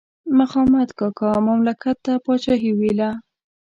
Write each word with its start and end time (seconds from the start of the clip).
مخامد 0.39 0.89
کاکا 0.99 1.31
مملکت 1.47 1.97
ته 2.05 2.13
پاچاهي 2.25 2.71
ویله. 2.79 3.09